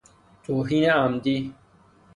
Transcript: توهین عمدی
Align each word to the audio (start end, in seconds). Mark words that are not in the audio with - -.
توهین 0.43 0.85
عمدی 0.89 1.53